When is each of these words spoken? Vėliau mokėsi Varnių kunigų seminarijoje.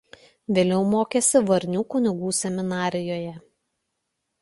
Vėliau 0.57 0.85
mokėsi 0.93 1.43
Varnių 1.51 1.85
kunigų 1.97 2.35
seminarijoje. 2.41 3.39